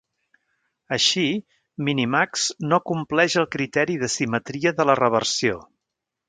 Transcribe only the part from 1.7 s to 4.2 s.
Minimax no compleix el criteri de